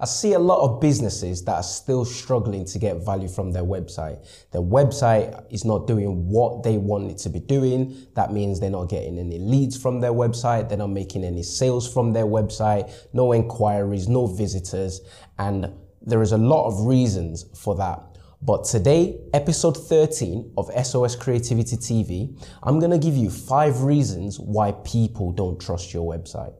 I 0.00 0.04
see 0.04 0.34
a 0.34 0.38
lot 0.38 0.60
of 0.60 0.80
businesses 0.80 1.42
that 1.44 1.54
are 1.56 1.62
still 1.62 2.04
struggling 2.04 2.64
to 2.66 2.78
get 2.78 3.04
value 3.04 3.28
from 3.28 3.50
their 3.50 3.64
website. 3.64 4.24
Their 4.52 4.62
website 4.62 5.44
is 5.52 5.64
not 5.64 5.88
doing 5.88 6.28
what 6.28 6.62
they 6.62 6.78
want 6.78 7.10
it 7.10 7.18
to 7.18 7.28
be 7.28 7.40
doing. 7.40 8.06
That 8.14 8.32
means 8.32 8.60
they're 8.60 8.70
not 8.70 8.88
getting 8.88 9.18
any 9.18 9.40
leads 9.40 9.76
from 9.76 10.00
their 10.00 10.12
website. 10.12 10.68
They're 10.68 10.78
not 10.78 10.90
making 10.90 11.24
any 11.24 11.42
sales 11.42 11.92
from 11.92 12.12
their 12.12 12.26
website. 12.26 12.92
No 13.12 13.32
inquiries, 13.32 14.08
no 14.08 14.28
visitors. 14.28 15.00
And 15.36 15.72
there 16.00 16.22
is 16.22 16.30
a 16.30 16.38
lot 16.38 16.68
of 16.68 16.86
reasons 16.86 17.46
for 17.58 17.74
that. 17.74 18.00
But 18.40 18.62
today, 18.64 19.18
episode 19.34 19.76
13 19.76 20.52
of 20.56 20.70
SOS 20.86 21.16
Creativity 21.16 21.76
TV, 21.76 22.40
I'm 22.62 22.78
going 22.78 22.92
to 22.92 22.98
give 22.98 23.16
you 23.16 23.30
five 23.30 23.82
reasons 23.82 24.38
why 24.38 24.72
people 24.84 25.32
don't 25.32 25.60
trust 25.60 25.92
your 25.92 26.08
website. 26.08 26.54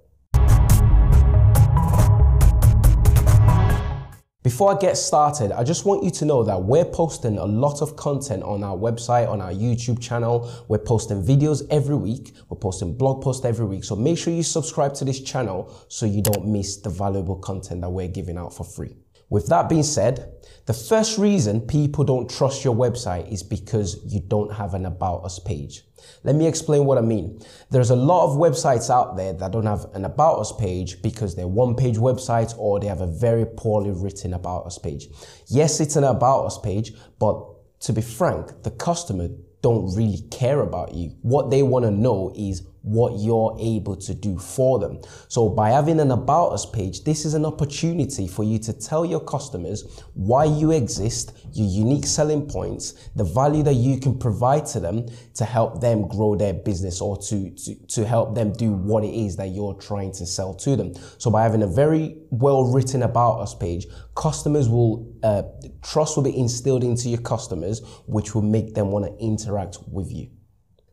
Before 4.49 4.75
I 4.75 4.79
get 4.79 4.97
started, 4.97 5.53
I 5.53 5.63
just 5.63 5.85
want 5.85 6.03
you 6.03 6.11
to 6.11 6.25
know 6.25 6.43
that 6.43 6.63
we're 6.63 6.87
posting 6.87 7.37
a 7.37 7.45
lot 7.45 7.83
of 7.83 7.97
content 7.97 8.43
on 8.43 8.65
our 8.65 8.75
website, 8.75 9.29
on 9.29 9.43
our 9.43 9.53
YouTube 9.53 10.01
channel. 10.01 10.51
We're 10.69 10.79
posting 10.79 11.23
videos 11.23 11.67
every 11.69 11.97
week. 11.97 12.33
We're 12.49 12.57
posting 12.57 12.97
blog 12.97 13.23
posts 13.23 13.45
every 13.45 13.67
week. 13.67 13.85
So 13.85 13.95
make 13.95 14.17
sure 14.17 14.33
you 14.33 14.43
subscribe 14.43 14.95
to 14.95 15.05
this 15.05 15.21
channel 15.21 15.71
so 15.89 16.07
you 16.07 16.23
don't 16.23 16.47
miss 16.47 16.79
the 16.79 16.89
valuable 16.89 17.37
content 17.37 17.83
that 17.83 17.91
we're 17.91 18.09
giving 18.09 18.39
out 18.39 18.55
for 18.55 18.65
free. 18.65 18.97
With 19.31 19.49
that 19.49 19.69
being 19.69 19.83
said, 19.83 20.33
the 20.67 20.75
first 20.75 21.19
reason 21.19 21.63
people 21.63 22.05
don't 22.05 22.29
trust 22.29 22.65
your 22.65 22.75
website 22.75 23.33
is 23.33 23.43
because 23.43 24.01
you 24.05 24.21
don't 24.21 24.53
have 24.53 24.75
an 24.75 24.87
About 24.87 25.25
Us 25.25 25.39
page. 25.39 25.83
Let 26.25 26.35
me 26.35 26.47
explain 26.47 26.85
what 26.85 26.99
I 26.99 27.01
mean. 27.01 27.41
There's 27.71 27.91
a 27.91 27.97
lot 27.97 28.27
of 28.27 28.37
websites 28.37 28.91
out 28.91 29.17
there 29.17 29.33
that 29.33 29.53
don't 29.53 29.67
have 29.67 29.87
an 29.95 30.05
About 30.05 30.41
Us 30.41 30.53
page 30.53 31.01
because 31.03 31.35
they're 31.35 31.49
one 31.49 31.75
page 31.75 31.97
websites 31.97 32.57
or 32.59 32.81
they 32.81 32.87
have 32.87 33.01
a 33.01 33.07
very 33.07 33.47
poorly 33.47 33.91
written 33.91 34.35
About 34.35 34.67
Us 34.67 34.79
page. 34.79 35.09
Yes, 35.47 35.81
it's 35.81 35.97
an 35.97 36.05
About 36.05 36.45
Us 36.45 36.59
page, 36.59 36.93
but 37.19 37.43
to 37.81 37.93
be 37.93 38.03
frank, 38.03 38.63
the 38.63 38.71
customer 38.71 39.29
don't 39.63 39.95
really 39.97 40.21
care 40.31 40.61
about 40.61 40.95
you. 40.95 41.17
What 41.23 41.51
they 41.51 41.63
want 41.63 41.85
to 41.85 41.91
know 41.91 42.33
is 42.37 42.63
what 42.83 43.19
you're 43.19 43.57
able 43.61 43.97
to 43.97 44.15
do 44.15 44.39
for 44.39 44.79
them. 44.79 45.01
So 45.29 45.49
by 45.49 45.71
having 45.71 46.01
an 46.01 46.11
about 46.11 46.51
us 46.51 46.67
page, 46.67 47.05
this 47.05 47.25
is 47.25 47.35
an 47.35 47.45
opportunity 47.45 48.29
for 48.29 48.45
you 48.45 48.59
to 48.61 48.73
tell 48.73 49.05
your 49.05 49.21
customers 49.21 50.03
why 50.15 50.45
you 50.45 50.71
exist, 50.73 51.33
your 51.53 51.67
unique 51.67 52.07
selling 52.07 52.49
points, 52.49 53.11
the 53.17 53.25
value 53.25 53.63
that 53.65 53.75
you 53.75 53.99
can 53.99 54.19
provide 54.19 54.67
to 54.67 54.81
them 54.81 55.07
to 55.35 55.45
help 55.45 55.81
them 55.81 56.09
grow 56.09 56.35
their 56.35 56.55
business 56.55 57.01
or 57.01 57.17
to, 57.17 57.51
to, 57.51 57.75
to 57.87 58.07
help 58.07 58.35
them 58.35 58.53
do 58.53 58.73
what 58.73 59.05
it 59.05 59.15
is 59.15 59.37
that 59.37 59.49
you're 59.49 59.75
trying 59.75 60.13
to 60.13 60.27
sell 60.27 60.55
to 60.55 60.77
them. 60.77 60.95
So 61.19 61.31
by 61.31 61.43
having 61.43 61.63
a 61.63 61.67
very 61.67 62.17
well 62.31 62.65
written 62.65 63.03
about 63.03 63.41
us 63.41 63.55
page, 63.55 63.87
customers 64.15 64.69
will, 64.69 65.15
uh, 65.23 65.43
trust 65.83 66.17
will 66.17 66.25
be 66.25 66.37
instilled 66.37 66.85
into 66.85 67.09
your 67.09 67.21
customers, 67.21 67.83
which 68.07 68.35
will 68.35 68.43
make 68.43 68.75
them 68.75 68.91
want 68.91 69.05
to 69.07 69.25
interact 69.25 69.79
with 69.89 70.13
you. 70.13 70.31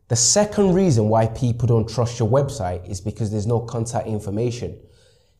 The 0.08 0.16
second 0.16 0.74
reason 0.74 1.08
why 1.08 1.26
people 1.26 1.66
don't 1.66 1.88
trust 1.88 2.20
your 2.20 2.28
website 2.28 2.88
is 2.88 3.00
because 3.00 3.32
there's 3.32 3.46
no 3.46 3.58
contact 3.60 4.06
information. 4.06 4.78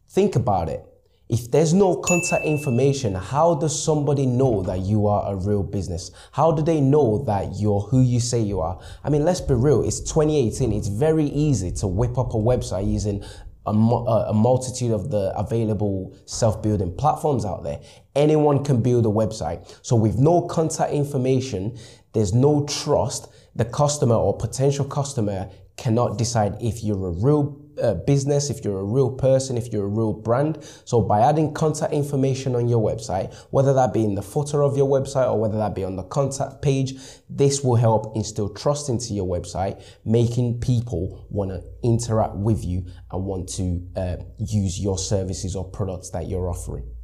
Think 0.08 0.34
about 0.34 0.68
it. 0.68 0.84
If 1.28 1.50
there's 1.50 1.72
no 1.72 1.96
contact 1.96 2.44
information, 2.44 3.14
how 3.14 3.54
does 3.54 3.80
somebody 3.80 4.26
know 4.26 4.62
that 4.62 4.80
you 4.80 5.06
are 5.06 5.32
a 5.32 5.36
real 5.36 5.62
business? 5.62 6.10
How 6.32 6.50
do 6.50 6.62
they 6.62 6.80
know 6.80 7.24
that 7.24 7.58
you're 7.58 7.80
who 7.80 8.00
you 8.00 8.18
say 8.18 8.40
you 8.40 8.60
are? 8.60 8.80
I 9.04 9.10
mean, 9.10 9.24
let's 9.24 9.40
be 9.40 9.54
real. 9.54 9.82
It's 9.84 10.00
2018. 10.00 10.72
It's 10.72 10.88
very 10.88 11.26
easy 11.26 11.70
to 11.72 11.86
whip 11.86 12.18
up 12.18 12.34
a 12.34 12.36
website 12.36 12.90
using 12.90 13.24
a, 13.66 13.70
uh, 13.70 14.26
a 14.28 14.34
multitude 14.34 14.92
of 14.92 15.10
the 15.10 15.32
available 15.36 16.16
self-building 16.26 16.94
platforms 16.96 17.44
out 17.44 17.64
there. 17.64 17.80
Anyone 18.14 18.64
can 18.64 18.80
build 18.80 19.04
a 19.06 19.08
website. 19.08 19.76
So 19.82 19.96
with 19.96 20.18
no 20.18 20.42
contact 20.42 20.92
information, 20.92 21.76
there's 22.12 22.32
no 22.32 22.64
trust 22.66 23.28
the 23.56 23.64
customer 23.64 24.14
or 24.14 24.36
potential 24.36 24.84
customer 24.84 25.50
cannot 25.76 26.18
decide 26.18 26.56
if 26.60 26.84
you're 26.84 27.08
a 27.08 27.10
real 27.10 27.60
uh, 27.82 27.94
business, 27.94 28.48
if 28.48 28.64
you're 28.64 28.80
a 28.80 28.84
real 28.84 29.10
person, 29.10 29.56
if 29.58 29.72
you're 29.72 29.84
a 29.84 29.88
real 29.88 30.12
brand. 30.12 30.64
So 30.84 31.02
by 31.02 31.20
adding 31.20 31.52
contact 31.52 31.92
information 31.92 32.54
on 32.54 32.68
your 32.68 32.82
website, 32.82 33.34
whether 33.50 33.74
that 33.74 33.92
be 33.92 34.04
in 34.04 34.14
the 34.14 34.22
footer 34.22 34.62
of 34.62 34.76
your 34.76 34.88
website 34.88 35.30
or 35.30 35.38
whether 35.38 35.58
that 35.58 35.74
be 35.74 35.84
on 35.84 35.96
the 35.96 36.04
contact 36.04 36.62
page, 36.62 36.94
this 37.28 37.62
will 37.62 37.76
help 37.76 38.16
instill 38.16 38.48
trust 38.48 38.88
into 38.88 39.12
your 39.12 39.26
website, 39.26 39.82
making 40.04 40.60
people 40.60 41.26
want 41.28 41.50
to 41.50 41.62
interact 41.82 42.34
with 42.34 42.64
you 42.64 42.86
and 43.10 43.24
want 43.24 43.48
to 43.50 43.86
uh, 43.96 44.16
use 44.38 44.80
your 44.80 44.98
services 44.98 45.54
or 45.54 45.64
products 45.64 46.10
that 46.10 46.28
you're 46.28 46.48
offering. 46.48 46.95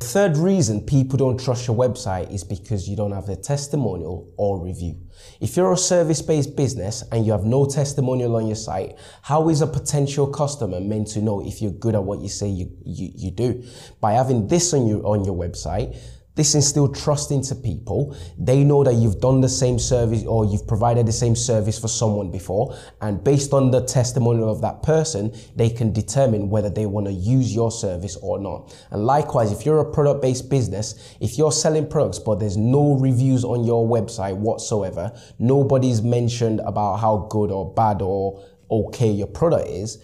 Third 0.00 0.36
reason 0.36 0.82
people 0.82 1.16
don't 1.16 1.40
trust 1.40 1.66
your 1.66 1.76
website 1.76 2.32
is 2.32 2.44
because 2.44 2.88
you 2.88 2.94
don't 2.94 3.10
have 3.10 3.28
a 3.28 3.34
testimonial 3.34 4.32
or 4.36 4.62
review. 4.62 4.96
If 5.40 5.56
you're 5.56 5.72
a 5.72 5.76
service-based 5.76 6.54
business 6.54 7.02
and 7.10 7.26
you 7.26 7.32
have 7.32 7.44
no 7.44 7.66
testimonial 7.66 8.36
on 8.36 8.46
your 8.46 8.56
site, 8.56 8.96
how 9.22 9.48
is 9.48 9.60
a 9.60 9.66
potential 9.66 10.28
customer 10.28 10.80
meant 10.80 11.08
to 11.08 11.20
know 11.20 11.44
if 11.44 11.60
you're 11.60 11.72
good 11.72 11.96
at 11.96 12.04
what 12.04 12.20
you 12.20 12.28
say 12.28 12.46
you, 12.46 12.70
you, 12.84 13.10
you 13.12 13.30
do? 13.32 13.64
By 14.00 14.12
having 14.12 14.46
this 14.46 14.72
on 14.72 14.86
your, 14.86 15.04
on 15.04 15.24
your 15.24 15.36
website, 15.36 15.98
this 16.38 16.54
instills 16.54 17.02
trust 17.02 17.32
into 17.32 17.56
people. 17.56 18.16
They 18.38 18.62
know 18.62 18.84
that 18.84 18.94
you've 18.94 19.20
done 19.20 19.40
the 19.40 19.48
same 19.48 19.76
service 19.76 20.24
or 20.24 20.44
you've 20.44 20.68
provided 20.68 21.04
the 21.04 21.12
same 21.12 21.34
service 21.34 21.80
for 21.80 21.88
someone 21.88 22.30
before. 22.30 22.78
And 23.00 23.24
based 23.24 23.52
on 23.52 23.72
the 23.72 23.84
testimonial 23.84 24.48
of 24.48 24.60
that 24.60 24.84
person, 24.84 25.34
they 25.56 25.68
can 25.68 25.92
determine 25.92 26.48
whether 26.48 26.70
they 26.70 26.86
want 26.86 27.08
to 27.08 27.12
use 27.12 27.52
your 27.52 27.72
service 27.72 28.16
or 28.22 28.38
not. 28.38 28.72
And 28.92 29.04
likewise, 29.04 29.50
if 29.50 29.66
you're 29.66 29.80
a 29.80 29.92
product 29.92 30.22
based 30.22 30.48
business, 30.48 31.16
if 31.18 31.36
you're 31.36 31.50
selling 31.50 31.88
products, 31.88 32.20
but 32.20 32.38
there's 32.38 32.56
no 32.56 32.94
reviews 32.94 33.42
on 33.42 33.64
your 33.64 33.84
website 33.84 34.36
whatsoever, 34.36 35.12
nobody's 35.40 36.02
mentioned 36.02 36.60
about 36.60 36.98
how 36.98 37.26
good 37.30 37.50
or 37.50 37.74
bad 37.74 38.00
or 38.00 38.44
okay 38.70 39.10
your 39.10 39.26
product 39.26 39.68
is, 39.68 39.98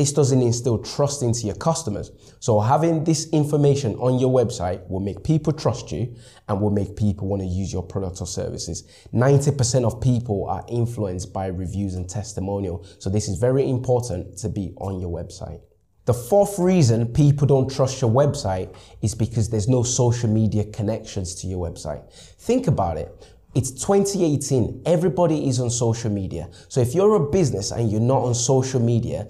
this 0.00 0.14
doesn't 0.14 0.40
instill 0.40 0.78
trust 0.78 1.22
into 1.22 1.44
your 1.44 1.56
customers. 1.56 2.10
So 2.38 2.58
having 2.58 3.04
this 3.04 3.28
information 3.34 3.96
on 3.96 4.18
your 4.18 4.32
website 4.32 4.88
will 4.88 5.00
make 5.00 5.22
people 5.22 5.52
trust 5.52 5.92
you 5.92 6.16
and 6.48 6.58
will 6.58 6.70
make 6.70 6.96
people 6.96 7.28
want 7.28 7.42
to 7.42 7.46
use 7.46 7.70
your 7.70 7.82
products 7.82 8.22
or 8.22 8.26
services. 8.26 8.84
90% 9.12 9.84
of 9.84 10.00
people 10.00 10.46
are 10.48 10.64
influenced 10.70 11.34
by 11.34 11.48
reviews 11.48 11.96
and 11.96 12.08
testimonial. 12.08 12.86
So 12.98 13.10
this 13.10 13.28
is 13.28 13.36
very 13.36 13.68
important 13.68 14.38
to 14.38 14.48
be 14.48 14.72
on 14.78 15.00
your 15.00 15.10
website. 15.10 15.60
The 16.06 16.14
fourth 16.14 16.58
reason 16.58 17.12
people 17.12 17.46
don't 17.46 17.70
trust 17.70 18.00
your 18.00 18.10
website 18.10 18.74
is 19.02 19.14
because 19.14 19.50
there's 19.50 19.68
no 19.68 19.82
social 19.82 20.30
media 20.30 20.64
connections 20.64 21.34
to 21.42 21.46
your 21.46 21.58
website. 21.70 22.10
Think 22.38 22.68
about 22.68 22.96
it. 22.96 23.14
It's 23.52 23.72
2018. 23.72 24.82
Everybody 24.86 25.48
is 25.48 25.58
on 25.58 25.70
social 25.70 26.08
media. 26.08 26.48
So 26.68 26.80
if 26.80 26.94
you're 26.94 27.16
a 27.16 27.30
business 27.30 27.72
and 27.72 27.90
you're 27.90 28.00
not 28.00 28.22
on 28.22 28.32
social 28.32 28.80
media, 28.80 29.26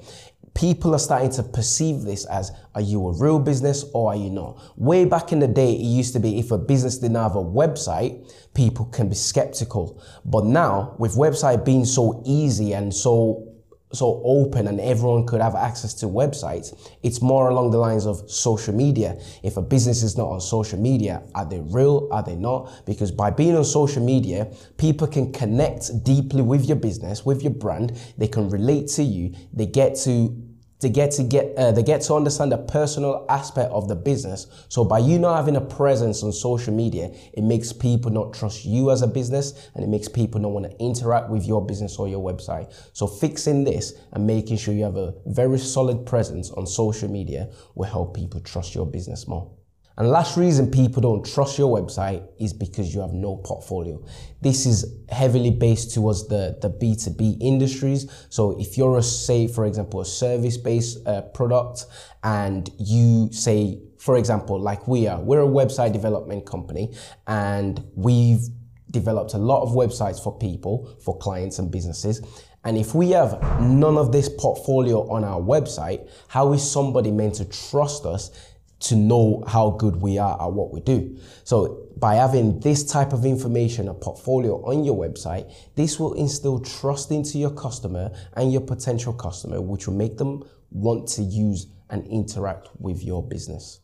people 0.60 0.94
are 0.94 0.98
starting 0.98 1.30
to 1.30 1.42
perceive 1.42 2.02
this 2.02 2.26
as 2.26 2.52
are 2.74 2.82
you 2.82 3.08
a 3.08 3.18
real 3.18 3.38
business 3.38 3.82
or 3.94 4.12
are 4.12 4.16
you 4.16 4.28
not? 4.28 4.60
Way 4.76 5.06
back 5.06 5.32
in 5.32 5.38
the 5.38 5.48
day, 5.48 5.72
it 5.72 5.80
used 5.80 6.12
to 6.12 6.20
be 6.20 6.38
if 6.38 6.50
a 6.50 6.58
business 6.58 6.98
didn't 6.98 7.16
have 7.16 7.34
a 7.34 7.42
website, 7.42 8.30
people 8.52 8.84
can 8.84 9.08
be 9.08 9.14
skeptical. 9.14 10.02
But 10.22 10.44
now, 10.44 10.96
with 10.98 11.14
website 11.14 11.64
being 11.64 11.86
so 11.86 12.22
easy 12.26 12.74
and 12.74 12.94
so 12.94 13.46
so 13.92 14.22
open 14.24 14.68
and 14.68 14.80
everyone 14.80 15.26
could 15.26 15.40
have 15.40 15.56
access 15.56 15.94
to 15.94 16.06
websites. 16.06 16.78
It's 17.02 17.20
more 17.20 17.50
along 17.50 17.72
the 17.72 17.78
lines 17.78 18.06
of 18.06 18.30
social 18.30 18.72
media. 18.72 19.20
If 19.42 19.56
a 19.56 19.62
business 19.62 20.04
is 20.04 20.16
not 20.16 20.28
on 20.28 20.40
social 20.40 20.78
media, 20.78 21.24
are 21.34 21.44
they 21.44 21.58
real? 21.58 22.08
Are 22.12 22.22
they 22.22 22.36
not? 22.36 22.86
Because 22.86 23.10
by 23.10 23.30
being 23.30 23.56
on 23.56 23.64
social 23.64 24.00
media, 24.04 24.46
people 24.78 25.08
can 25.08 25.32
connect 25.32 26.04
deeply 26.04 26.40
with 26.40 26.66
your 26.66 26.76
business, 26.76 27.26
with 27.26 27.42
your 27.42 27.52
brand. 27.52 28.00
They 28.16 28.28
can 28.28 28.48
relate 28.48 28.86
to 28.90 29.02
you. 29.02 29.34
They 29.52 29.66
get 29.66 29.96
to 30.04 30.49
they 30.80 30.88
get 30.88 31.10
to 31.12 31.22
get 31.22 31.54
uh, 31.56 31.72
they 31.72 31.82
get 31.82 32.00
to 32.02 32.14
understand 32.14 32.52
the 32.52 32.58
personal 32.58 33.26
aspect 33.28 33.70
of 33.72 33.88
the 33.88 33.94
business. 33.94 34.46
So 34.68 34.84
by 34.84 34.98
you 34.98 35.18
not 35.18 35.36
having 35.36 35.56
a 35.56 35.60
presence 35.60 36.22
on 36.22 36.32
social 36.32 36.74
media, 36.74 37.12
it 37.32 37.42
makes 37.42 37.72
people 37.72 38.10
not 38.10 38.32
trust 38.32 38.64
you 38.64 38.90
as 38.90 39.02
a 39.02 39.06
business, 39.06 39.70
and 39.74 39.84
it 39.84 39.88
makes 39.88 40.08
people 40.08 40.40
not 40.40 40.52
want 40.52 40.70
to 40.70 40.84
interact 40.84 41.28
with 41.28 41.46
your 41.46 41.64
business 41.64 41.98
or 41.98 42.08
your 42.08 42.20
website. 42.20 42.72
So 42.92 43.06
fixing 43.06 43.64
this 43.64 43.94
and 44.12 44.26
making 44.26 44.56
sure 44.56 44.74
you 44.74 44.84
have 44.84 44.96
a 44.96 45.14
very 45.26 45.58
solid 45.58 46.06
presence 46.06 46.50
on 46.50 46.66
social 46.66 47.10
media 47.10 47.50
will 47.74 47.88
help 47.88 48.16
people 48.16 48.40
trust 48.40 48.74
your 48.74 48.86
business 48.86 49.28
more. 49.28 49.59
And 50.00 50.08
last 50.08 50.38
reason 50.38 50.70
people 50.70 51.02
don't 51.02 51.26
trust 51.26 51.58
your 51.58 51.78
website 51.78 52.26
is 52.38 52.54
because 52.54 52.94
you 52.94 53.02
have 53.02 53.12
no 53.12 53.36
portfolio. 53.36 54.02
This 54.40 54.64
is 54.64 54.96
heavily 55.10 55.50
based 55.50 55.92
towards 55.92 56.26
the, 56.26 56.56
the 56.62 56.70
B2B 56.70 57.36
industries. 57.38 58.10
So 58.30 58.58
if 58.58 58.78
you're 58.78 58.96
a, 58.96 59.02
say, 59.02 59.46
for 59.46 59.66
example, 59.66 60.00
a 60.00 60.06
service-based 60.06 61.06
uh, 61.06 61.20
product 61.34 61.84
and 62.24 62.70
you 62.78 63.28
say, 63.30 63.78
for 63.98 64.16
example, 64.16 64.58
like 64.58 64.88
we 64.88 65.06
are, 65.06 65.20
we're 65.20 65.42
a 65.42 65.46
website 65.46 65.92
development 65.92 66.46
company 66.46 66.94
and 67.26 67.84
we've 67.94 68.48
developed 68.90 69.34
a 69.34 69.38
lot 69.38 69.62
of 69.62 69.72
websites 69.72 70.18
for 70.24 70.34
people, 70.38 70.96
for 71.04 71.18
clients 71.18 71.58
and 71.58 71.70
businesses. 71.70 72.22
And 72.64 72.78
if 72.78 72.94
we 72.94 73.10
have 73.10 73.40
none 73.60 73.96
of 73.98 74.12
this 74.12 74.30
portfolio 74.30 75.08
on 75.10 75.24
our 75.24 75.40
website, 75.40 76.10
how 76.28 76.54
is 76.54 76.68
somebody 76.68 77.10
meant 77.10 77.34
to 77.34 77.44
trust 77.44 78.04
us 78.04 78.49
to 78.80 78.96
know 78.96 79.44
how 79.46 79.70
good 79.70 79.96
we 79.96 80.18
are 80.18 80.40
at 80.40 80.52
what 80.52 80.72
we 80.72 80.80
do. 80.80 81.18
So 81.44 81.86
by 81.98 82.14
having 82.14 82.60
this 82.60 82.84
type 82.84 83.12
of 83.12 83.24
information, 83.24 83.88
a 83.88 83.94
portfolio 83.94 84.64
on 84.64 84.84
your 84.84 84.96
website, 84.96 85.52
this 85.76 86.00
will 86.00 86.14
instill 86.14 86.60
trust 86.60 87.10
into 87.10 87.38
your 87.38 87.50
customer 87.50 88.10
and 88.34 88.52
your 88.52 88.62
potential 88.62 89.12
customer, 89.12 89.60
which 89.60 89.86
will 89.86 89.94
make 89.94 90.16
them 90.16 90.44
want 90.70 91.08
to 91.08 91.22
use 91.22 91.66
and 91.90 92.06
interact 92.06 92.68
with 92.78 93.02
your 93.02 93.22
business. 93.22 93.80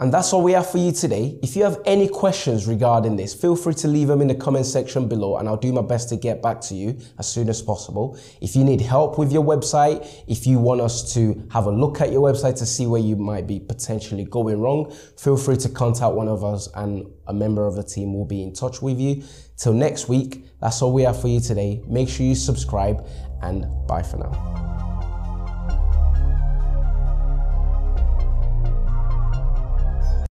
And 0.00 0.14
that's 0.14 0.32
all 0.32 0.42
we 0.42 0.52
have 0.52 0.70
for 0.70 0.78
you 0.78 0.92
today. 0.92 1.38
If 1.42 1.56
you 1.56 1.64
have 1.64 1.80
any 1.84 2.06
questions 2.06 2.68
regarding 2.68 3.16
this, 3.16 3.34
feel 3.34 3.56
free 3.56 3.74
to 3.74 3.88
leave 3.88 4.06
them 4.06 4.20
in 4.22 4.28
the 4.28 4.34
comment 4.34 4.66
section 4.66 5.08
below 5.08 5.38
and 5.38 5.48
I'll 5.48 5.56
do 5.56 5.72
my 5.72 5.82
best 5.82 6.08
to 6.10 6.16
get 6.16 6.40
back 6.40 6.60
to 6.62 6.74
you 6.74 6.96
as 7.18 7.28
soon 7.28 7.48
as 7.48 7.60
possible. 7.60 8.16
If 8.40 8.54
you 8.54 8.62
need 8.62 8.80
help 8.80 9.18
with 9.18 9.32
your 9.32 9.44
website, 9.44 10.06
if 10.28 10.46
you 10.46 10.60
want 10.60 10.80
us 10.80 11.12
to 11.14 11.42
have 11.50 11.66
a 11.66 11.72
look 11.72 12.00
at 12.00 12.12
your 12.12 12.32
website 12.32 12.56
to 12.58 12.66
see 12.66 12.86
where 12.86 13.00
you 13.00 13.16
might 13.16 13.48
be 13.48 13.58
potentially 13.58 14.24
going 14.24 14.60
wrong, 14.60 14.92
feel 15.16 15.36
free 15.36 15.56
to 15.56 15.68
contact 15.68 16.14
one 16.14 16.28
of 16.28 16.44
us 16.44 16.68
and 16.76 17.04
a 17.26 17.34
member 17.34 17.66
of 17.66 17.74
the 17.74 17.82
team 17.82 18.14
will 18.14 18.24
be 18.24 18.42
in 18.42 18.52
touch 18.52 18.80
with 18.80 19.00
you. 19.00 19.24
Till 19.56 19.72
next 19.72 20.08
week, 20.08 20.46
that's 20.60 20.80
all 20.80 20.92
we 20.92 21.02
have 21.02 21.20
for 21.20 21.26
you 21.26 21.40
today. 21.40 21.82
Make 21.88 22.08
sure 22.08 22.24
you 22.24 22.36
subscribe 22.36 23.04
and 23.42 23.66
bye 23.88 24.04
for 24.04 24.18
now. 24.18 24.67